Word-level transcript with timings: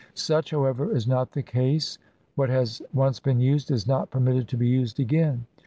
Such, 0.15 0.49
however, 0.49 0.91
is 0.91 1.07
not 1.07 1.31
the 1.33 1.43
case; 1.43 1.99
what 2.33 2.49
has 2.49 2.81
once 2.91 3.19
been 3.19 3.39
used 3.39 3.69
is 3.69 3.85
not 3.85 4.09
permitted 4.09 4.47
to 4.47 4.57
be 4.57 4.67
used 4.67 4.99
again. 4.99 5.45